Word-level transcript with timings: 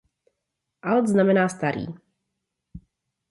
Alt 0.81 1.07
znamená 1.07 1.49
starý. 1.49 1.85